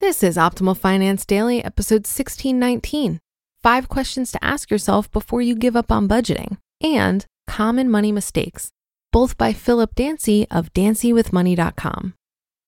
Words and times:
This 0.00 0.22
is 0.22 0.36
Optimal 0.36 0.76
Finance 0.76 1.26
Daily, 1.26 1.64
episode 1.64 2.06
1619. 2.06 3.18
5 3.62 3.88
questions 3.88 4.30
to 4.32 4.44
ask 4.44 4.70
yourself 4.70 5.10
before 5.10 5.42
you 5.42 5.56
give 5.56 5.74
up 5.74 5.90
on 5.90 6.06
budgeting 6.06 6.58
and 6.80 7.26
common 7.48 7.90
money 7.90 8.12
mistakes, 8.12 8.70
both 9.10 9.36
by 9.36 9.52
Philip 9.52 9.96
Dancy 9.96 10.46
of 10.50 10.72
dancywithmoney.com. 10.72 12.14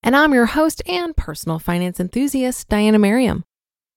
And 0.03 0.17
I'm 0.17 0.35
your 0.35 0.47
host 0.47 0.83
and 0.89 1.17
personal 1.17 1.59
finance 1.59 2.01
enthusiast, 2.01 2.69
Diana 2.69 2.99
Merriam. 2.99 3.45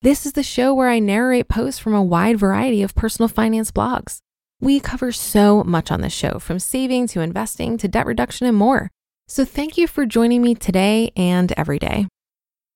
This 0.04 0.26
is 0.26 0.34
the 0.34 0.44
show 0.44 0.74
where 0.74 0.90
I 0.90 1.00
narrate 1.00 1.48
posts 1.48 1.80
from 1.80 1.94
a 1.94 2.04
wide 2.04 2.38
variety 2.38 2.84
of 2.84 2.94
personal 2.94 3.30
finance 3.30 3.72
blogs. 3.72 4.18
We 4.60 4.82
cover 4.82 5.14
so 5.14 5.64
much 5.64 5.92
on 5.92 6.02
this 6.02 6.12
show, 6.12 6.40
from 6.40 6.60
saving 6.60 7.08
to 7.08 7.22
investing 7.22 7.78
to 7.78 7.88
debt 7.88 8.06
reduction 8.06 8.46
and 8.46 8.58
more. 8.58 8.92
So 9.30 9.46
thank 9.46 9.78
you 9.78 9.88
for 9.88 10.06
joining 10.06 10.42
me 10.42 10.56
today 10.56 11.14
and 11.16 11.54
every 11.54 11.80
day. 11.80 12.08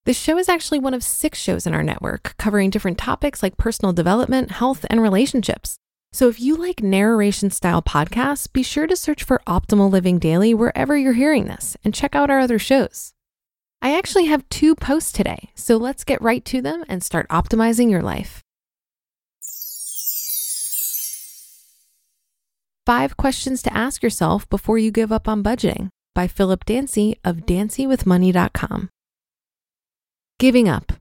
This 0.05 0.17
show 0.17 0.37
is 0.37 0.47
actually 0.47 0.79
one 0.79 0.93
of 0.93 1.03
six 1.03 1.37
shows 1.37 1.67
in 1.67 1.73
our 1.73 1.83
network 1.83 2.33
covering 2.37 2.69
different 2.69 2.97
topics 2.97 3.43
like 3.43 3.57
personal 3.57 3.91
development, 3.91 4.51
health, 4.51 4.85
and 4.89 5.01
relationships. 5.01 5.75
So 6.13 6.29
if 6.29 6.39
you 6.39 6.55
like 6.55 6.81
narration 6.81 7.49
style 7.49 7.81
podcasts, 7.81 8.49
be 8.49 8.63
sure 8.63 8.87
to 8.87 8.95
search 8.95 9.25
for 9.25 9.41
Optimal 9.45 9.91
Living 9.91 10.17
Daily 10.17 10.53
wherever 10.53 10.95
you're 10.95 11.11
hearing 11.11 11.47
this 11.47 11.75
and 11.83 11.93
check 11.93 12.15
out 12.15 12.29
our 12.29 12.39
other 12.39 12.57
shows. 12.57 13.11
I 13.81 13.97
actually 13.97 14.25
have 14.25 14.47
two 14.49 14.75
posts 14.75 15.11
today, 15.11 15.49
so 15.55 15.77
let's 15.77 16.03
get 16.03 16.21
right 16.21 16.43
to 16.45 16.61
them 16.61 16.83
and 16.87 17.03
start 17.03 17.27
optimizing 17.29 17.89
your 17.89 18.01
life. 18.01 18.41
Five 22.85 23.17
questions 23.17 23.61
to 23.63 23.77
ask 23.77 24.01
yourself 24.01 24.49
before 24.49 24.77
you 24.77 24.91
give 24.91 25.11
up 25.11 25.27
on 25.27 25.43
budgeting 25.43 25.89
by 26.15 26.27
Philip 26.27 26.65
Dancy 26.65 27.17
of 27.23 27.45
dancywithmoney.com. 27.45 28.89
Giving 30.39 30.69
up. 30.69 30.93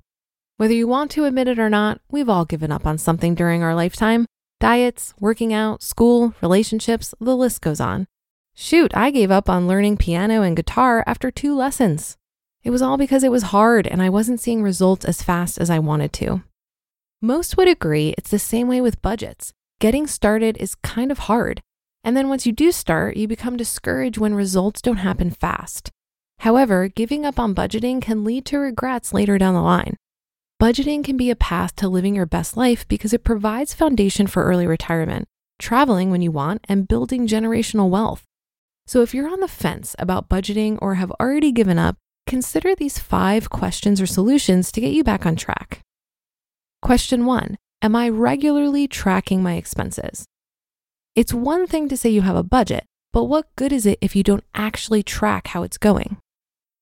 Whether 0.57 0.75
you 0.75 0.89
want 0.89 1.11
to 1.13 1.27
admit 1.27 1.49
it 1.49 1.59
or 1.59 1.71
not, 1.71 2.01
we've 2.11 2.29
all 2.29 2.45
given 2.45 2.73
up 2.73 2.87
on 2.87 2.99
something 2.99 3.35
during 3.35 3.63
our 3.63 3.75
lifetime 3.75 4.27
diets, 4.59 5.15
working 5.21 5.53
out, 5.53 5.83
school, 5.83 6.35
relationships, 6.43 7.15
the 7.21 7.37
list 7.37 7.61
goes 7.61 7.81
on. 7.81 8.07
Shoot, 8.55 8.97
I 8.97 9.11
gave 9.11 9.31
up 9.31 9.49
on 9.49 9.69
learning 9.69 9.99
piano 9.99 10.43
and 10.43 10.57
guitar 10.57 11.05
after 11.07 11.31
two 11.31 11.55
lessons. 11.55 12.17
It 12.67 12.70
was 12.70 12.83
all 12.83 12.97
because 12.97 13.22
it 13.22 13.31
was 13.31 13.55
hard 13.55 13.86
and 13.86 14.03
I 14.03 14.09
wasn't 14.09 14.41
seeing 14.41 14.61
results 14.61 15.05
as 15.05 15.22
fast 15.22 15.56
as 15.56 15.70
I 15.70 15.78
wanted 15.78 16.12
to. 16.14 16.42
Most 17.22 17.56
would 17.56 17.69
agree 17.69 18.12
it's 18.19 18.31
the 18.31 18.41
same 18.41 18.67
way 18.67 18.81
with 18.81 19.00
budgets. 19.00 19.53
Getting 19.78 20.09
started 20.09 20.56
is 20.56 20.75
kind 20.75 21.12
of 21.12 21.31
hard. 21.31 21.62
And 22.03 22.17
then 22.17 22.28
once 22.28 22.44
you 22.44 22.50
do 22.50 22.72
start, 22.72 23.17
you 23.17 23.28
become 23.28 23.56
discouraged 23.56 24.19
when 24.19 24.34
results 24.34 24.83
don't 24.83 24.97
happen 24.97 25.31
fast. 25.31 25.92
However, 26.41 26.89
giving 26.89 27.25
up 27.25 27.39
on 27.39 27.55
budgeting 27.55 28.03
can 28.03 28.25
lead 28.25 28.44
to 28.47 28.59
regrets 28.59 29.15
later 29.15 29.38
down 29.38 29.55
the 29.55 29.62
line. 29.62 29.94
Budgeting 30.60 31.05
can 31.05 31.16
be 31.16 31.31
a 31.31 31.37
path 31.37 31.76
to 31.76 31.88
living 31.88 32.16
your 32.16 32.26
best 32.26 32.56
life 32.56 32.88
because 32.88 33.12
it 33.12 33.22
provides 33.22 33.75
foundation 33.75 34.26
for 34.26 34.43
early 34.43 34.66
retirement, 34.66 35.28
traveling 35.60 36.10
when 36.10 36.21
you 36.21 36.32
want, 36.32 36.65
and 36.69 36.88
building 36.88 37.28
generational 37.28 37.88
wealth. 37.88 38.25
So 38.88 39.03
if 39.03 39.15
you're 39.15 39.31
on 39.31 39.38
the 39.38 39.47
fence 39.47 39.94
about 40.00 40.28
budgeting 40.28 40.81
or 40.82 40.97
have 40.97 41.12
already 41.21 41.53
given 41.53 41.78
up, 41.78 41.97
Consider 42.26 42.75
these 42.75 42.98
five 42.98 43.50
questions 43.50 44.00
or 44.00 44.06
solutions 44.06 44.72
to 44.72 44.81
get 44.81 44.92
you 44.92 45.04
back 45.04 45.25
on 45.25 45.37
track. 45.37 45.81
Question 46.82 47.25
one 47.25 47.56
Am 47.82 47.94
I 47.94 48.09
regularly 48.09 48.88
tracking 48.88 49.42
my 49.42 49.54
expenses? 49.54 50.26
It's 51.14 51.32
one 51.32 51.69
thing 51.69 51.88
to 51.88 51.97
say 51.97 52.10
you 52.10 52.22
have 52.22 52.37
a 52.37 52.42
budget, 52.42 52.84
but 53.12 53.25
what 53.25 53.54
good 53.54 53.72
is 53.72 53.87
it 53.87 53.98
if 54.00 54.16
you 54.16 54.25
don't 54.25 54.44
actually 54.54 55.04
track 55.04 55.48
how 55.48 55.62
it's 55.62 55.78
going? 55.78 56.16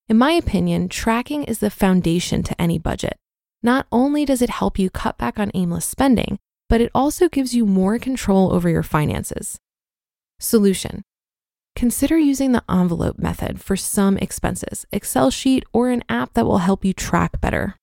In 0.08 0.16
my 0.16 0.32
opinion, 0.32 0.88
tracking 0.88 1.44
is 1.44 1.58
the 1.58 1.70
foundation 1.70 2.42
to 2.42 2.60
any 2.60 2.78
budget. 2.78 3.16
Not 3.62 3.86
only 3.92 4.24
does 4.24 4.40
it 4.40 4.50
help 4.50 4.78
you 4.78 4.88
cut 4.88 5.18
back 5.18 5.38
on 5.38 5.50
aimless 5.54 5.84
spending, 5.84 6.38
but 6.70 6.80
it 6.80 6.90
also 6.94 7.28
gives 7.28 7.54
you 7.54 7.66
more 7.66 7.98
control 7.98 8.52
over 8.52 8.68
your 8.70 8.82
finances. 8.82 9.58
Solution 10.40 11.02
Consider 11.76 12.16
using 12.16 12.52
the 12.52 12.62
envelope 12.70 13.18
method 13.18 13.60
for 13.60 13.76
some 13.76 14.16
expenses, 14.18 14.86
Excel 14.92 15.30
sheet, 15.30 15.64
or 15.72 15.90
an 15.90 16.04
app 16.08 16.34
that 16.34 16.46
will 16.46 16.58
help 16.58 16.84
you 16.84 16.92
track 16.92 17.40
better. 17.40 17.76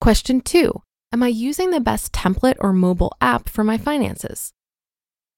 Question 0.00 0.40
two 0.40 0.82
Am 1.12 1.22
I 1.22 1.28
using 1.28 1.70
the 1.70 1.80
best 1.80 2.12
template 2.12 2.56
or 2.58 2.72
mobile 2.72 3.12
app 3.20 3.48
for 3.48 3.62
my 3.62 3.78
finances? 3.78 4.52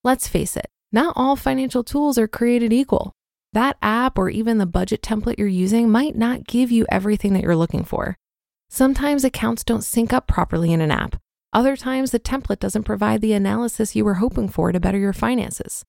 Let's 0.02 0.26
face 0.26 0.56
it, 0.56 0.68
not 0.90 1.12
all 1.16 1.36
financial 1.36 1.84
tools 1.84 2.16
are 2.16 2.26
created 2.26 2.72
equal. 2.72 3.12
That 3.52 3.76
app 3.82 4.16
or 4.16 4.30
even 4.30 4.58
the 4.58 4.66
budget 4.66 5.02
template 5.02 5.38
you're 5.38 5.46
using 5.46 5.90
might 5.90 6.16
not 6.16 6.46
give 6.46 6.70
you 6.70 6.86
everything 6.88 7.34
that 7.34 7.42
you're 7.42 7.56
looking 7.56 7.84
for. 7.84 8.16
Sometimes 8.70 9.22
accounts 9.22 9.64
don't 9.64 9.84
sync 9.84 10.12
up 10.12 10.26
properly 10.26 10.72
in 10.72 10.80
an 10.80 10.90
app. 10.90 11.16
Other 11.52 11.76
times, 11.76 12.12
the 12.12 12.20
template 12.20 12.60
doesn't 12.60 12.84
provide 12.84 13.20
the 13.20 13.32
analysis 13.32 13.96
you 13.96 14.04
were 14.04 14.14
hoping 14.14 14.48
for 14.48 14.70
to 14.70 14.78
better 14.78 14.98
your 14.98 15.12
finances. 15.12 15.84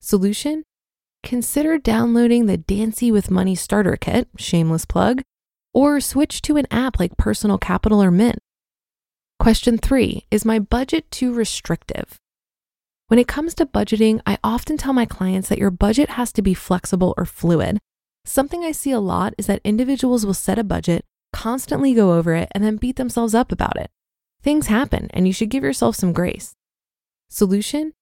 Solution 0.00 0.64
consider 1.22 1.78
downloading 1.78 2.46
the 2.46 2.56
Dancy 2.56 3.10
with 3.10 3.30
Money 3.30 3.54
starter 3.54 3.96
kit, 3.96 4.28
shameless 4.36 4.84
plug, 4.84 5.22
or 5.72 6.00
switch 6.00 6.42
to 6.42 6.56
an 6.56 6.66
app 6.70 6.98
like 6.98 7.16
Personal 7.16 7.58
Capital 7.58 8.02
or 8.02 8.10
Mint. 8.10 8.38
Question 9.38 9.78
three 9.78 10.26
Is 10.30 10.44
my 10.44 10.58
budget 10.58 11.10
too 11.10 11.32
restrictive? 11.32 12.18
When 13.08 13.18
it 13.18 13.26
comes 13.26 13.54
to 13.54 13.66
budgeting, 13.66 14.20
I 14.24 14.38
often 14.44 14.76
tell 14.76 14.92
my 14.92 15.06
clients 15.06 15.48
that 15.48 15.58
your 15.58 15.70
budget 15.70 16.10
has 16.10 16.32
to 16.34 16.42
be 16.42 16.54
flexible 16.54 17.14
or 17.16 17.24
fluid. 17.24 17.78
Something 18.24 18.62
I 18.62 18.72
see 18.72 18.92
a 18.92 19.00
lot 19.00 19.34
is 19.38 19.46
that 19.46 19.60
individuals 19.64 20.24
will 20.24 20.34
set 20.34 20.58
a 20.58 20.64
budget, 20.64 21.04
constantly 21.32 21.94
go 21.94 22.12
over 22.12 22.34
it, 22.34 22.48
and 22.52 22.62
then 22.62 22.76
beat 22.76 22.96
themselves 22.96 23.34
up 23.34 23.50
about 23.50 23.76
it. 23.76 23.90
Things 24.42 24.68
happen, 24.68 25.08
and 25.12 25.26
you 25.26 25.32
should 25.32 25.50
give 25.50 25.64
yourself 25.64 25.96
some 25.96 26.12
grace. 26.12 26.54
Solution 27.28 27.92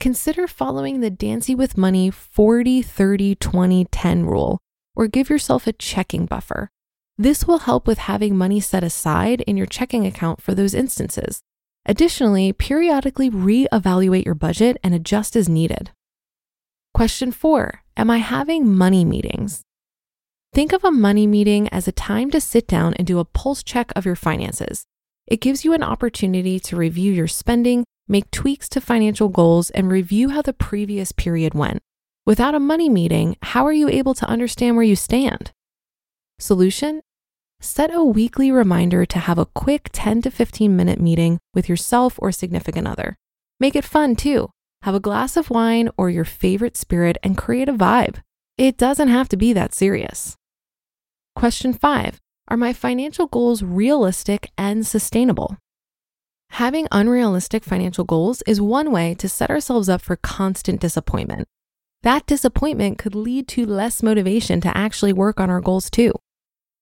consider 0.00 0.48
following 0.48 1.00
the 1.00 1.10
Dancy 1.10 1.54
with 1.54 1.76
Money 1.76 2.10
40 2.10 2.82
30 2.82 3.34
20 3.36 3.84
10 3.84 4.26
rule, 4.26 4.58
or 4.96 5.06
give 5.06 5.30
yourself 5.30 5.66
a 5.66 5.72
checking 5.72 6.26
buffer. 6.26 6.70
This 7.18 7.46
will 7.46 7.58
help 7.58 7.86
with 7.86 7.98
having 7.98 8.36
money 8.36 8.60
set 8.60 8.82
aside 8.82 9.42
in 9.42 9.58
your 9.58 9.66
checking 9.66 10.06
account 10.06 10.40
for 10.42 10.54
those 10.54 10.74
instances. 10.74 11.42
Additionally, 11.84 12.52
periodically 12.52 13.30
reevaluate 13.30 14.24
your 14.24 14.34
budget 14.34 14.78
and 14.82 14.94
adjust 14.94 15.36
as 15.36 15.48
needed. 15.48 15.90
Question 16.94 17.30
four 17.30 17.82
Am 17.96 18.10
I 18.10 18.18
having 18.18 18.74
money 18.74 19.04
meetings? 19.04 19.62
Think 20.52 20.72
of 20.72 20.82
a 20.82 20.90
money 20.90 21.26
meeting 21.26 21.68
as 21.68 21.86
a 21.86 21.92
time 21.92 22.30
to 22.30 22.40
sit 22.40 22.66
down 22.66 22.94
and 22.94 23.06
do 23.06 23.18
a 23.18 23.24
pulse 23.24 23.62
check 23.62 23.92
of 23.94 24.04
your 24.06 24.16
finances. 24.16 24.84
It 25.26 25.40
gives 25.40 25.64
you 25.64 25.74
an 25.74 25.82
opportunity 25.82 26.58
to 26.60 26.76
review 26.76 27.12
your 27.12 27.28
spending, 27.28 27.84
make 28.10 28.30
tweaks 28.30 28.68
to 28.70 28.80
financial 28.80 29.28
goals, 29.28 29.70
and 29.70 29.90
review 29.90 30.30
how 30.30 30.42
the 30.42 30.52
previous 30.52 31.12
period 31.12 31.54
went. 31.54 31.80
Without 32.26 32.54
a 32.54 32.60
money 32.60 32.88
meeting, 32.88 33.36
how 33.42 33.64
are 33.64 33.72
you 33.72 33.88
able 33.88 34.14
to 34.14 34.26
understand 34.26 34.76
where 34.76 34.84
you 34.84 34.96
stand? 34.96 35.52
Solution 36.38 37.00
Set 37.62 37.94
a 37.94 38.02
weekly 38.02 38.50
reminder 38.50 39.04
to 39.04 39.18
have 39.18 39.38
a 39.38 39.44
quick 39.44 39.90
10 39.92 40.22
to 40.22 40.30
15 40.30 40.74
minute 40.74 40.98
meeting 40.98 41.38
with 41.52 41.68
yourself 41.68 42.18
or 42.18 42.32
significant 42.32 42.88
other. 42.88 43.16
Make 43.58 43.76
it 43.76 43.84
fun 43.84 44.16
too. 44.16 44.48
Have 44.82 44.94
a 44.94 45.00
glass 45.00 45.36
of 45.36 45.50
wine 45.50 45.90
or 45.98 46.08
your 46.08 46.24
favorite 46.24 46.78
spirit 46.78 47.18
and 47.22 47.36
create 47.36 47.68
a 47.68 47.74
vibe. 47.74 48.22
It 48.56 48.78
doesn't 48.78 49.08
have 49.08 49.28
to 49.28 49.36
be 49.36 49.52
that 49.52 49.74
serious. 49.74 50.36
Question 51.36 51.74
five 51.74 52.18
Are 52.48 52.56
my 52.56 52.72
financial 52.72 53.26
goals 53.26 53.62
realistic 53.62 54.50
and 54.56 54.86
sustainable? 54.86 55.58
Having 56.54 56.88
unrealistic 56.90 57.64
financial 57.64 58.04
goals 58.04 58.42
is 58.46 58.60
one 58.60 58.90
way 58.90 59.14
to 59.14 59.28
set 59.28 59.50
ourselves 59.50 59.88
up 59.88 60.02
for 60.02 60.16
constant 60.16 60.80
disappointment. 60.80 61.46
That 62.02 62.26
disappointment 62.26 62.98
could 62.98 63.14
lead 63.14 63.46
to 63.48 63.64
less 63.64 64.02
motivation 64.02 64.60
to 64.62 64.76
actually 64.76 65.12
work 65.12 65.38
on 65.38 65.48
our 65.48 65.60
goals 65.60 65.90
too. 65.90 66.12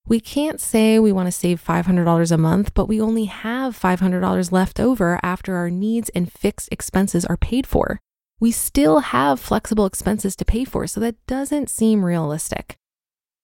We 0.07 0.21
can't 0.21 0.59
say 0.59 0.99
we 0.99 1.13
want 1.13 1.27
to 1.27 1.33
save 1.33 1.63
$500 1.63 2.33
a 2.33 2.39
month, 2.39 2.73
but 2.73 2.87
we 2.87 3.01
only 3.01 3.27
have 3.27 3.79
$500 3.79 4.53
left 4.53 4.81
over 4.81 5.21
after 5.23 5.55
our 5.55 5.69
needs 5.69 6.09
and 6.11 6.33
fixed 6.33 6.71
expenses 6.73 7.27
are 7.27 7.37
paid 7.37 7.67
for. 7.67 8.01
We 8.41 8.53
still 8.53 9.01
have 9.01 9.39
flexible 9.39 9.85
expenses 9.85 10.35
to 10.37 10.47
pay 10.47 10.65
for, 10.65 10.87
so 10.87 10.99
that 11.01 11.17
doesn't 11.27 11.69
seem 11.69 12.05
realistic. 12.05 12.77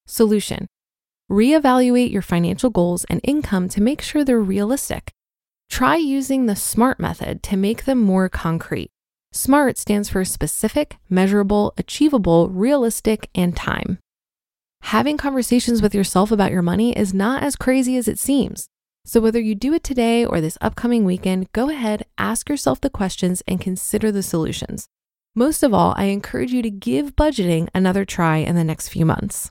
Solution 0.07 0.67
Reevaluate 1.31 2.11
your 2.11 2.23
financial 2.23 2.71
goals 2.71 3.05
and 3.05 3.21
income 3.25 3.69
to 3.69 3.83
make 3.83 4.01
sure 4.01 4.25
they're 4.25 4.41
realistic. 4.41 5.13
Try 5.71 5.97
using 5.97 6.47
the 6.47 6.57
SMART 6.57 7.01
method 7.01 7.43
to 7.45 7.57
make 7.57 7.85
them 7.85 7.99
more 7.99 8.29
concrete. 8.29 8.91
SMART 9.33 9.77
stands 9.79 10.09
for 10.09 10.25
specific, 10.25 10.97
measurable, 11.11 11.75
achievable, 11.77 12.49
realistic, 12.49 13.29
and 13.35 13.57
time. 13.57 13.99
Having 14.83 15.17
conversations 15.17 15.83
with 15.83 15.95
yourself 15.95 16.31
about 16.31 16.53
your 16.53 16.63
money 16.63 16.97
is 16.97 17.13
not 17.13 17.43
as 17.43 17.57
crazy 17.57 17.97
as 17.97 18.07
it 18.07 18.19
seems. 18.19 18.69
So, 19.07 19.21
whether 19.21 19.41
you 19.41 19.55
do 19.55 19.75
it 19.75 19.83
today 19.83 20.25
or 20.25 20.41
this 20.41 20.57
upcoming 20.61 21.05
weekend, 21.05 21.51
go 21.53 21.69
ahead, 21.69 22.07
ask 22.17 22.49
yourself 22.49 22.81
the 22.81 22.91
questions, 22.91 23.43
and 23.49 23.61
consider 23.61 24.13
the 24.13 24.23
solutions. 24.23 24.87
Most 25.35 25.63
of 25.63 25.75
all, 25.75 25.95
I 25.97 26.05
encourage 26.05 26.53
you 26.53 26.63
to 26.63 26.71
give 26.71 27.17
budgeting 27.17 27.69
another 27.75 28.05
try 28.05 28.37
in 28.37 28.55
the 28.55 28.63
next 28.63 28.89
few 28.89 29.05
months. 29.05 29.51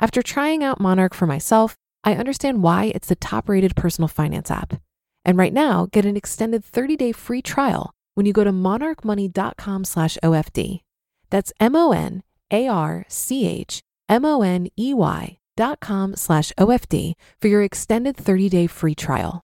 After 0.00 0.22
trying 0.22 0.64
out 0.64 0.80
Monarch 0.80 1.12
for 1.12 1.26
myself, 1.26 1.76
I 2.02 2.14
understand 2.14 2.62
why 2.62 2.90
it's 2.94 3.08
the 3.08 3.16
top 3.16 3.50
rated 3.50 3.76
personal 3.76 4.08
finance 4.08 4.50
app. 4.50 4.80
And 5.26 5.36
right 5.36 5.52
now, 5.52 5.88
get 5.92 6.06
an 6.06 6.16
extended 6.16 6.64
30 6.64 6.96
day 6.96 7.12
free 7.12 7.42
trial 7.42 7.92
when 8.14 8.24
you 8.24 8.32
go 8.32 8.42
to 8.42 8.50
monarchmoney.com 8.50 9.84
slash 9.84 10.16
OFD. 10.24 10.80
That's 11.28 11.52
M 11.60 11.76
O 11.76 11.92
N 11.92 12.22
A 12.50 12.66
R 12.66 13.04
C 13.08 13.46
H 13.46 13.82
M 14.08 14.24
O 14.24 14.40
N 14.40 14.68
E 14.78 14.94
Y 14.94 15.38
dot 15.56 15.80
com 15.80 16.16
slash 16.16 16.50
OFD 16.58 17.12
for 17.38 17.48
your 17.48 17.62
extended 17.62 18.16
30 18.16 18.48
day 18.48 18.66
free 18.66 18.94
trial. 18.94 19.42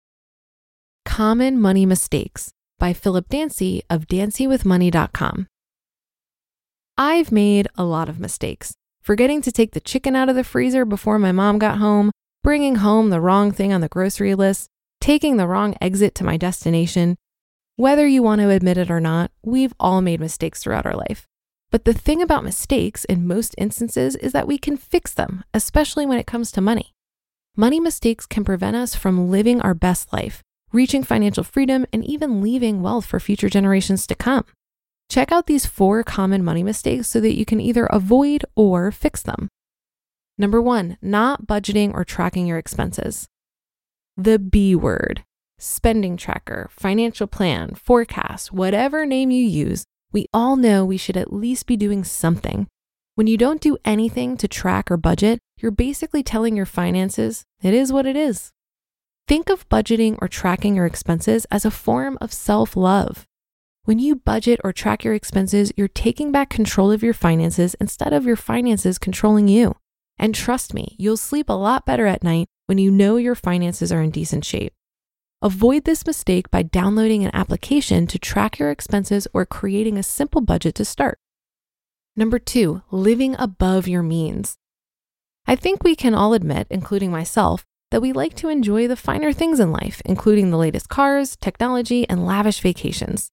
Common 1.03 1.59
Money 1.59 1.85
Mistakes 1.85 2.51
by 2.79 2.93
Philip 2.93 3.27
Dancy 3.27 3.81
of 3.89 4.07
dancywithmoney.com. 4.07 5.47
I've 6.97 7.31
made 7.31 7.67
a 7.75 7.83
lot 7.83 8.07
of 8.07 8.21
mistakes 8.21 8.73
forgetting 9.05 9.39
to 9.39 9.51
take 9.51 9.71
the 9.71 9.79
chicken 9.79 10.15
out 10.15 10.29
of 10.29 10.35
the 10.35 10.43
freezer 10.43 10.83
before 10.83 11.19
my 11.19 11.31
mom 11.31 11.59
got 11.59 11.77
home, 11.77 12.09
bringing 12.43 12.77
home 12.77 13.11
the 13.11 13.21
wrong 13.21 13.51
thing 13.51 13.71
on 13.71 13.81
the 13.81 13.87
grocery 13.87 14.33
list, 14.33 14.67
taking 14.99 15.37
the 15.37 15.47
wrong 15.47 15.75
exit 15.79 16.15
to 16.15 16.23
my 16.23 16.35
destination. 16.37 17.15
Whether 17.75 18.07
you 18.07 18.23
want 18.23 18.41
to 18.41 18.49
admit 18.49 18.79
it 18.79 18.89
or 18.89 18.99
not, 18.99 19.29
we've 19.43 19.73
all 19.79 20.01
made 20.01 20.19
mistakes 20.19 20.63
throughout 20.63 20.87
our 20.87 20.95
life. 20.95 21.27
But 21.69 21.85
the 21.85 21.93
thing 21.93 22.19
about 22.19 22.43
mistakes 22.43 23.05
in 23.05 23.27
most 23.27 23.53
instances 23.59 24.15
is 24.15 24.31
that 24.31 24.47
we 24.47 24.57
can 24.57 24.75
fix 24.75 25.13
them, 25.13 25.43
especially 25.53 26.07
when 26.07 26.17
it 26.17 26.25
comes 26.25 26.51
to 26.53 26.61
money. 26.61 26.95
Money 27.55 27.79
mistakes 27.79 28.25
can 28.25 28.43
prevent 28.43 28.75
us 28.75 28.95
from 28.95 29.29
living 29.29 29.61
our 29.61 29.75
best 29.75 30.11
life, 30.13 30.41
reaching 30.71 31.03
financial 31.03 31.43
freedom, 31.43 31.85
and 31.93 32.03
even 32.05 32.41
leaving 32.41 32.81
wealth 32.81 33.05
for 33.05 33.19
future 33.19 33.49
generations 33.49 34.07
to 34.07 34.15
come. 34.15 34.45
Check 35.09 35.31
out 35.31 35.47
these 35.47 35.65
four 35.65 36.03
common 36.03 36.43
money 36.43 36.63
mistakes 36.63 37.07
so 37.07 37.19
that 37.21 37.35
you 37.35 37.45
can 37.45 37.61
either 37.61 37.85
avoid 37.85 38.45
or 38.55 38.91
fix 38.91 39.21
them. 39.21 39.49
Number 40.37 40.61
one, 40.61 40.97
not 41.01 41.47
budgeting 41.47 41.93
or 41.93 42.03
tracking 42.03 42.47
your 42.47 42.57
expenses. 42.57 43.27
The 44.17 44.39
B 44.39 44.75
word 44.75 45.23
spending 45.57 46.17
tracker, 46.17 46.69
financial 46.71 47.27
plan, 47.27 47.73
forecast, 47.75 48.51
whatever 48.51 49.05
name 49.05 49.31
you 49.31 49.43
use, 49.43 49.85
we 50.11 50.27
all 50.33 50.55
know 50.55 50.85
we 50.85 50.97
should 50.97 51.17
at 51.17 51.33
least 51.33 51.65
be 51.65 51.77
doing 51.77 52.03
something. 52.03 52.67
When 53.15 53.27
you 53.27 53.37
don't 53.37 53.61
do 53.61 53.77
anything 53.85 54.35
to 54.37 54.47
track 54.47 54.91
or 54.91 54.97
budget, 54.97 55.39
you're 55.57 55.71
basically 55.71 56.23
telling 56.23 56.55
your 56.55 56.65
finances, 56.65 57.45
it 57.61 57.73
is 57.73 57.93
what 57.93 58.05
it 58.05 58.17
is. 58.17 58.51
Think 59.27 59.49
of 59.49 59.67
budgeting 59.69 60.17
or 60.21 60.27
tracking 60.27 60.75
your 60.75 60.85
expenses 60.85 61.45
as 61.49 61.65
a 61.65 61.71
form 61.71 62.17
of 62.21 62.33
self 62.33 62.75
love. 62.75 63.25
When 63.85 63.99
you 63.99 64.15
budget 64.15 64.59
or 64.63 64.73
track 64.73 65.03
your 65.03 65.13
expenses, 65.13 65.71
you're 65.77 65.87
taking 65.87 66.31
back 66.31 66.49
control 66.49 66.91
of 66.91 67.03
your 67.03 67.13
finances 67.13 67.75
instead 67.79 68.13
of 68.13 68.25
your 68.25 68.35
finances 68.35 68.97
controlling 68.97 69.47
you. 69.47 69.75
And 70.17 70.33
trust 70.33 70.73
me, 70.73 70.95
you'll 70.97 71.17
sleep 71.17 71.49
a 71.49 71.53
lot 71.53 71.85
better 71.85 72.07
at 72.07 72.23
night 72.23 72.47
when 72.65 72.79
you 72.79 72.89
know 72.89 73.17
your 73.17 73.35
finances 73.35 73.91
are 73.91 74.01
in 74.01 74.09
decent 74.09 74.43
shape. 74.43 74.73
Avoid 75.43 75.85
this 75.85 76.03
mistake 76.03 76.49
by 76.49 76.63
downloading 76.63 77.23
an 77.23 77.31
application 77.35 78.07
to 78.07 78.17
track 78.17 78.57
your 78.57 78.71
expenses 78.71 79.27
or 79.35 79.45
creating 79.45 79.99
a 79.99 80.03
simple 80.03 80.41
budget 80.41 80.73
to 80.75 80.83
start. 80.85 81.19
Number 82.15 82.39
two, 82.39 82.81
living 82.89 83.35
above 83.37 83.87
your 83.87 84.01
means. 84.01 84.57
I 85.45 85.55
think 85.55 85.83
we 85.83 85.95
can 85.95 86.15
all 86.15 86.33
admit, 86.33 86.65
including 86.71 87.11
myself, 87.11 87.63
that 87.91 88.01
we 88.01 88.13
like 88.13 88.33
to 88.37 88.49
enjoy 88.49 88.87
the 88.87 88.95
finer 88.95 89.31
things 89.31 89.59
in 89.59 89.71
life, 89.71 90.01
including 90.05 90.49
the 90.49 90.57
latest 90.57 90.89
cars, 90.89 91.35
technology, 91.35 92.09
and 92.09 92.25
lavish 92.25 92.61
vacations. 92.61 93.31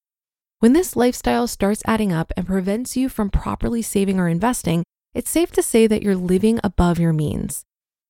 When 0.62 0.74
this 0.74 0.94
lifestyle 0.94 1.48
starts 1.48 1.82
adding 1.86 2.12
up 2.12 2.32
and 2.36 2.46
prevents 2.46 2.96
you 2.96 3.08
from 3.08 3.30
properly 3.30 3.82
saving 3.82 4.20
or 4.20 4.28
investing, 4.28 4.84
it's 5.12 5.28
safe 5.28 5.50
to 5.54 5.60
say 5.60 5.88
that 5.88 6.04
you're 6.04 6.14
living 6.14 6.60
above 6.62 7.00
your 7.00 7.12
means. 7.12 7.64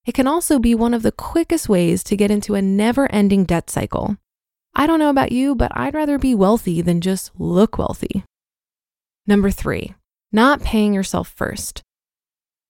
It 0.05 0.13
can 0.13 0.27
also 0.27 0.59
be 0.59 0.75
one 0.75 0.93
of 0.93 1.01
the 1.03 1.13
quickest 1.13 1.71
ways 1.71 2.05
to 2.05 2.15
get 2.15 2.31
into 2.31 2.55
a 2.55 2.61
never 2.61 3.11
ending 3.11 3.45
debt 3.45 3.71
cycle. 3.71 4.19
I 4.75 4.87
don't 4.87 4.99
know 4.99 5.09
about 5.09 5.33
you, 5.33 5.55
but 5.55 5.73
I'd 5.75 5.95
rather 5.95 6.19
be 6.19 6.35
wealthy 6.35 6.83
than 6.83 7.01
just 7.01 7.31
look 7.39 7.79
wealthy. 7.79 8.23
Number 9.27 9.51
three, 9.51 9.95
not 10.31 10.61
paying 10.61 10.93
yourself 10.93 11.29
first. 11.35 11.81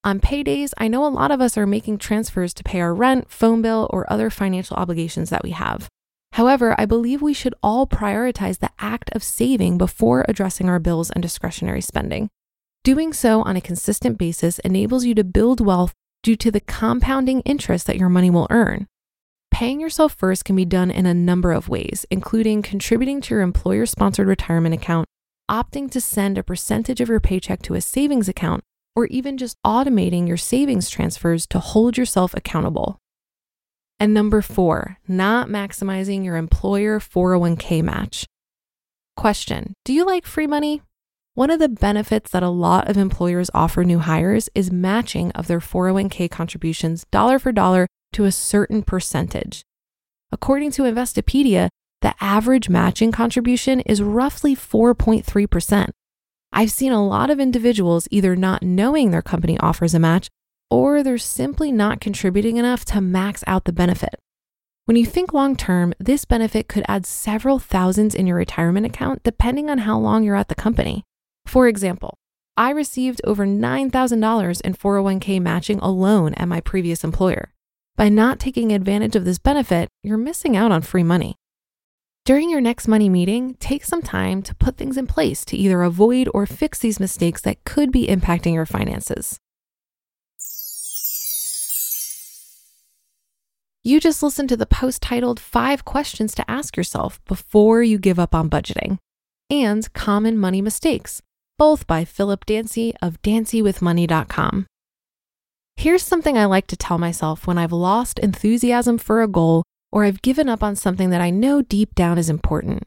On 0.05 0.21
paydays, 0.21 0.71
I 0.77 0.87
know 0.87 1.05
a 1.05 1.11
lot 1.11 1.29
of 1.29 1.41
us 1.41 1.57
are 1.57 1.67
making 1.67 1.97
transfers 1.97 2.53
to 2.53 2.63
pay 2.63 2.79
our 2.79 2.95
rent, 2.95 3.29
phone 3.29 3.61
bill, 3.61 3.89
or 3.91 4.09
other 4.09 4.29
financial 4.29 4.77
obligations 4.77 5.29
that 5.29 5.43
we 5.43 5.51
have. 5.51 5.89
However, 6.33 6.73
I 6.79 6.85
believe 6.85 7.21
we 7.21 7.33
should 7.33 7.53
all 7.61 7.85
prioritize 7.85 8.57
the 8.57 8.71
act 8.79 9.11
of 9.13 9.23
saving 9.23 9.77
before 9.77 10.25
addressing 10.27 10.67
our 10.67 10.79
bills 10.79 11.11
and 11.11 11.21
discretionary 11.21 11.81
spending. 11.81 12.29
Doing 12.83 13.13
so 13.13 13.43
on 13.43 13.55
a 13.55 13.61
consistent 13.61 14.17
basis 14.17 14.57
enables 14.59 15.05
you 15.05 15.13
to 15.13 15.23
build 15.23 15.63
wealth 15.63 15.93
due 16.23 16.35
to 16.37 16.49
the 16.49 16.59
compounding 16.59 17.41
interest 17.41 17.85
that 17.85 17.97
your 17.97 18.09
money 18.09 18.31
will 18.31 18.47
earn. 18.49 18.87
Paying 19.51 19.79
yourself 19.79 20.15
first 20.15 20.43
can 20.43 20.55
be 20.55 20.65
done 20.65 20.89
in 20.89 21.05
a 21.05 21.13
number 21.13 21.51
of 21.51 21.69
ways, 21.69 22.03
including 22.09 22.63
contributing 22.63 23.21
to 23.21 23.35
your 23.35 23.43
employer 23.43 23.85
sponsored 23.85 24.27
retirement 24.27 24.73
account, 24.73 25.05
opting 25.51 25.91
to 25.91 26.01
send 26.01 26.39
a 26.39 26.43
percentage 26.43 26.99
of 26.99 27.09
your 27.09 27.19
paycheck 27.19 27.61
to 27.61 27.75
a 27.75 27.81
savings 27.81 28.27
account, 28.27 28.63
or 28.95 29.05
even 29.05 29.37
just 29.37 29.55
automating 29.63 30.27
your 30.27 30.37
savings 30.37 30.89
transfers 30.89 31.45
to 31.45 31.59
hold 31.59 31.95
yourself 31.95 32.33
accountable. 32.33 32.97
And 33.99 34.13
number 34.13 34.41
four, 34.41 34.97
not 35.07 35.47
maximizing 35.47 36.25
your 36.25 36.35
employer 36.35 36.99
401k 36.99 37.81
match. 37.83 38.25
Question 39.15 39.73
Do 39.85 39.93
you 39.93 40.05
like 40.05 40.25
free 40.25 40.47
money? 40.47 40.81
One 41.35 41.49
of 41.49 41.59
the 41.59 41.69
benefits 41.69 42.29
that 42.31 42.43
a 42.43 42.49
lot 42.49 42.89
of 42.89 42.97
employers 42.97 43.49
offer 43.53 43.83
new 43.83 43.99
hires 43.99 44.49
is 44.53 44.71
matching 44.71 45.31
of 45.31 45.47
their 45.47 45.59
401k 45.59 46.29
contributions 46.29 47.05
dollar 47.11 47.39
for 47.39 47.51
dollar 47.51 47.87
to 48.13 48.25
a 48.25 48.31
certain 48.31 48.83
percentage. 48.83 49.63
According 50.31 50.71
to 50.71 50.83
Investopedia, 50.83 51.69
the 52.01 52.13
average 52.19 52.69
matching 52.69 53.11
contribution 53.11 53.79
is 53.81 54.01
roughly 54.01 54.55
4.3%. 54.55 55.89
I've 56.51 56.71
seen 56.71 56.91
a 56.91 57.05
lot 57.05 57.29
of 57.29 57.39
individuals 57.39 58.07
either 58.11 58.35
not 58.35 58.61
knowing 58.61 59.09
their 59.09 59.21
company 59.21 59.57
offers 59.59 59.95
a 59.95 59.99
match 59.99 60.27
or 60.69 61.03
they're 61.03 61.17
simply 61.17 61.71
not 61.71 62.01
contributing 62.01 62.57
enough 62.57 62.85
to 62.85 63.01
max 63.01 63.43
out 63.47 63.65
the 63.65 63.73
benefit. 63.73 64.15
When 64.85 64.97
you 64.97 65.05
think 65.05 65.33
long 65.33 65.55
term, 65.55 65.93
this 65.99 66.25
benefit 66.25 66.67
could 66.67 66.83
add 66.87 67.05
several 67.05 67.57
thousands 67.57 68.13
in 68.13 68.27
your 68.27 68.37
retirement 68.37 68.85
account 68.85 69.23
depending 69.23 69.69
on 69.69 69.79
how 69.79 69.97
long 69.97 70.23
you're 70.23 70.35
at 70.35 70.49
the 70.49 70.55
company. 70.55 71.03
For 71.45 71.67
example, 71.67 72.17
I 72.57 72.71
received 72.71 73.21
over 73.23 73.45
$9,000 73.45 74.61
in 74.61 74.73
401k 74.73 75.41
matching 75.41 75.79
alone 75.79 76.33
at 76.35 76.47
my 76.47 76.59
previous 76.59 77.03
employer. 77.03 77.53
By 77.95 78.09
not 78.09 78.39
taking 78.39 78.71
advantage 78.71 79.15
of 79.15 79.25
this 79.25 79.39
benefit, 79.39 79.87
you're 80.03 80.17
missing 80.17 80.57
out 80.57 80.71
on 80.71 80.81
free 80.81 81.03
money. 81.03 81.35
During 82.25 82.49
your 82.49 82.61
next 82.61 82.87
money 82.87 83.09
meeting, 83.09 83.55
take 83.55 83.83
some 83.83 84.01
time 84.01 84.41
to 84.43 84.55
put 84.55 84.77
things 84.77 84.97
in 84.97 85.07
place 85.07 85.43
to 85.45 85.57
either 85.57 85.81
avoid 85.81 86.29
or 86.33 86.45
fix 86.45 86.79
these 86.79 86.99
mistakes 86.99 87.41
that 87.41 87.63
could 87.65 87.91
be 87.91 88.07
impacting 88.07 88.53
your 88.53 88.65
finances. 88.65 89.39
You 93.85 93.99
just 93.99 94.23
listened 94.23 94.47
to 94.47 94.55
the 94.55 94.65
post 94.65 95.01
titled 95.01 95.41
Five 95.41 95.83
Questions 95.83 96.33
to 96.35 96.49
Ask 96.49 96.77
Yourself 96.77 97.19
Before 97.25 97.83
You 97.83 97.97
Give 97.97 98.17
Up 98.17 98.33
on 98.33 98.49
Budgeting 98.49 98.97
and 99.49 99.91
Common 99.91 100.37
Money 100.37 100.61
Mistakes, 100.61 101.21
both 101.57 101.85
by 101.85 102.05
Philip 102.05 102.45
Dancy 102.45 102.93
of 103.01 103.21
dancywithmoney.com. 103.23 104.67
Here's 105.75 106.01
something 106.01 106.37
I 106.37 106.45
like 106.45 106.67
to 106.67 106.77
tell 106.77 106.97
myself 106.97 107.45
when 107.45 107.57
I've 107.57 107.73
lost 107.73 108.19
enthusiasm 108.19 108.97
for 108.97 109.21
a 109.21 109.27
goal 109.27 109.63
or 109.91 110.05
I've 110.05 110.21
given 110.21 110.47
up 110.47 110.63
on 110.63 110.77
something 110.77 111.09
that 111.09 111.19
I 111.19 111.29
know 111.29 111.61
deep 111.61 111.93
down 111.93 112.17
is 112.17 112.29
important. 112.29 112.83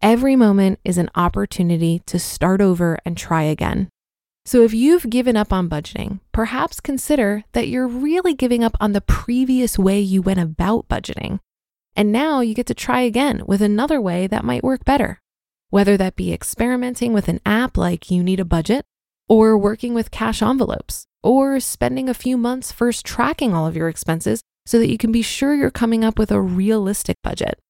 Every 0.00 0.36
moment 0.36 0.78
is 0.84 0.98
an 0.98 1.10
opportunity 1.16 2.00
to 2.06 2.20
start 2.20 2.60
over 2.60 2.96
and 3.04 3.16
try 3.16 3.42
again. 3.42 3.88
So 4.48 4.62
if 4.62 4.72
you've 4.72 5.10
given 5.10 5.36
up 5.36 5.52
on 5.52 5.68
budgeting, 5.68 6.20
perhaps 6.32 6.80
consider 6.80 7.44
that 7.52 7.68
you're 7.68 7.86
really 7.86 8.32
giving 8.32 8.64
up 8.64 8.74
on 8.80 8.92
the 8.92 9.02
previous 9.02 9.78
way 9.78 10.00
you 10.00 10.22
went 10.22 10.40
about 10.40 10.88
budgeting. 10.88 11.40
And 11.94 12.12
now 12.12 12.40
you 12.40 12.54
get 12.54 12.64
to 12.68 12.74
try 12.74 13.02
again 13.02 13.42
with 13.46 13.60
another 13.60 14.00
way 14.00 14.26
that 14.26 14.46
might 14.46 14.64
work 14.64 14.86
better. 14.86 15.20
Whether 15.68 15.98
that 15.98 16.16
be 16.16 16.32
experimenting 16.32 17.12
with 17.12 17.28
an 17.28 17.40
app 17.44 17.76
like 17.76 18.10
You 18.10 18.22
Need 18.22 18.40
a 18.40 18.46
Budget, 18.46 18.86
or 19.28 19.58
working 19.58 19.92
with 19.92 20.10
cash 20.10 20.40
envelopes, 20.40 21.04
or 21.22 21.60
spending 21.60 22.08
a 22.08 22.14
few 22.14 22.38
months 22.38 22.72
first 22.72 23.04
tracking 23.04 23.52
all 23.52 23.66
of 23.66 23.76
your 23.76 23.90
expenses 23.90 24.40
so 24.64 24.78
that 24.78 24.90
you 24.90 24.96
can 24.96 25.12
be 25.12 25.20
sure 25.20 25.54
you're 25.54 25.70
coming 25.70 26.02
up 26.02 26.18
with 26.18 26.30
a 26.30 26.40
realistic 26.40 27.16
budget. 27.22 27.60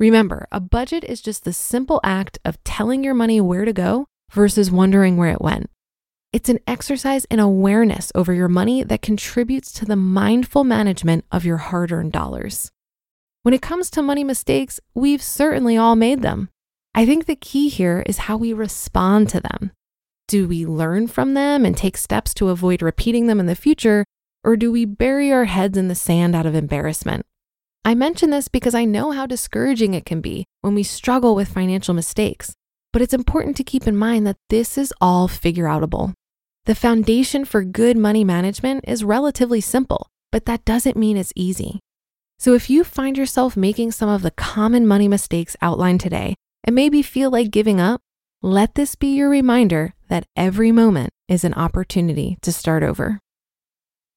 Remember, 0.00 0.48
a 0.50 0.58
budget 0.58 1.04
is 1.04 1.20
just 1.20 1.44
the 1.44 1.52
simple 1.52 2.00
act 2.02 2.40
of 2.44 2.58
telling 2.64 3.04
your 3.04 3.14
money 3.14 3.40
where 3.40 3.64
to 3.64 3.72
go 3.72 4.06
versus 4.32 4.68
wondering 4.68 5.16
where 5.16 5.30
it 5.30 5.40
went. 5.40 5.70
It's 6.30 6.50
an 6.50 6.58
exercise 6.66 7.24
in 7.30 7.40
awareness 7.40 8.12
over 8.14 8.34
your 8.34 8.48
money 8.48 8.82
that 8.82 9.00
contributes 9.00 9.72
to 9.72 9.86
the 9.86 9.96
mindful 9.96 10.62
management 10.62 11.24
of 11.32 11.46
your 11.46 11.56
hard 11.56 11.90
earned 11.90 12.12
dollars. 12.12 12.70
When 13.44 13.54
it 13.54 13.62
comes 13.62 13.88
to 13.90 14.02
money 14.02 14.24
mistakes, 14.24 14.78
we've 14.94 15.22
certainly 15.22 15.78
all 15.78 15.96
made 15.96 16.20
them. 16.20 16.50
I 16.94 17.06
think 17.06 17.24
the 17.24 17.34
key 17.34 17.70
here 17.70 18.02
is 18.04 18.18
how 18.18 18.36
we 18.36 18.52
respond 18.52 19.30
to 19.30 19.40
them. 19.40 19.72
Do 20.26 20.46
we 20.46 20.66
learn 20.66 21.06
from 21.06 21.32
them 21.32 21.64
and 21.64 21.74
take 21.74 21.96
steps 21.96 22.34
to 22.34 22.50
avoid 22.50 22.82
repeating 22.82 23.26
them 23.26 23.40
in 23.40 23.46
the 23.46 23.54
future, 23.54 24.04
or 24.44 24.54
do 24.54 24.70
we 24.70 24.84
bury 24.84 25.32
our 25.32 25.46
heads 25.46 25.78
in 25.78 25.88
the 25.88 25.94
sand 25.94 26.36
out 26.36 26.44
of 26.44 26.54
embarrassment? 26.54 27.24
I 27.86 27.94
mention 27.94 28.28
this 28.28 28.48
because 28.48 28.74
I 28.74 28.84
know 28.84 29.12
how 29.12 29.24
discouraging 29.24 29.94
it 29.94 30.04
can 30.04 30.20
be 30.20 30.44
when 30.60 30.74
we 30.74 30.82
struggle 30.82 31.34
with 31.34 31.48
financial 31.48 31.94
mistakes, 31.94 32.52
but 32.92 33.00
it's 33.00 33.14
important 33.14 33.56
to 33.56 33.64
keep 33.64 33.86
in 33.86 33.96
mind 33.96 34.26
that 34.26 34.36
this 34.50 34.76
is 34.76 34.92
all 35.00 35.26
figure 35.26 35.64
outable. 35.64 36.12
The 36.68 36.74
foundation 36.74 37.46
for 37.46 37.64
good 37.64 37.96
money 37.96 38.24
management 38.24 38.84
is 38.86 39.02
relatively 39.02 39.58
simple, 39.58 40.10
but 40.30 40.44
that 40.44 40.66
doesn't 40.66 40.98
mean 40.98 41.16
it's 41.16 41.32
easy. 41.34 41.80
So 42.38 42.52
if 42.52 42.68
you 42.68 42.84
find 42.84 43.16
yourself 43.16 43.56
making 43.56 43.92
some 43.92 44.10
of 44.10 44.20
the 44.20 44.32
common 44.32 44.86
money 44.86 45.08
mistakes 45.08 45.56
outlined 45.62 46.02
today 46.02 46.34
and 46.62 46.76
maybe 46.76 47.00
feel 47.00 47.30
like 47.30 47.50
giving 47.50 47.80
up, 47.80 48.02
let 48.42 48.74
this 48.74 48.96
be 48.96 49.14
your 49.14 49.30
reminder 49.30 49.94
that 50.10 50.26
every 50.36 50.70
moment 50.70 51.08
is 51.26 51.42
an 51.42 51.54
opportunity 51.54 52.36
to 52.42 52.52
start 52.52 52.82
over. 52.82 53.18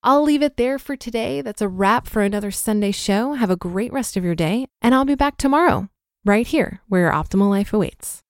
I'll 0.04 0.24
leave 0.24 0.44
it 0.44 0.58
there 0.58 0.78
for 0.78 0.98
today. 0.98 1.40
That's 1.40 1.62
a 1.62 1.70
wrap 1.70 2.06
for 2.06 2.22
another 2.22 2.52
Sunday 2.52 2.92
show. 2.92 3.36
Have 3.36 3.50
a 3.50 3.56
great 3.56 3.94
rest 3.94 4.18
of 4.18 4.26
your 4.26 4.36
day, 4.36 4.68
and 4.82 4.94
I'll 4.94 5.06
be 5.06 5.16
back 5.16 5.38
tomorrow, 5.38 5.88
right 6.26 6.46
here 6.46 6.82
where 6.90 7.04
your 7.04 7.14
optimal 7.14 7.50
life 7.50 7.72
awaits. 7.72 8.24